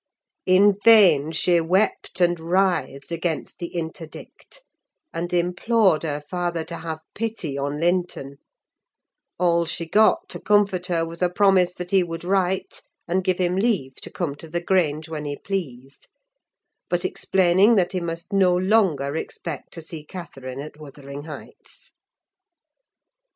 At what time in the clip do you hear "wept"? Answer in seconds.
1.61-2.21